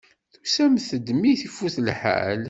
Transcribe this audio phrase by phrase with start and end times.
[0.33, 2.39] Tusamt-d mi ifut lḥal.